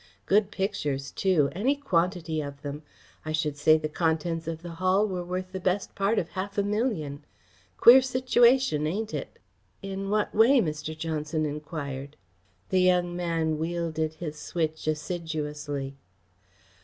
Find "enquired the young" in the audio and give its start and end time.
11.45-13.15